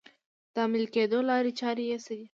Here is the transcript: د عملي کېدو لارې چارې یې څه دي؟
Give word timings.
د 0.53 0.55
عملي 0.65 0.87
کېدو 0.95 1.19
لارې 1.29 1.51
چارې 1.59 1.83
یې 1.91 1.97
څه 2.05 2.13
دي؟ 2.19 2.25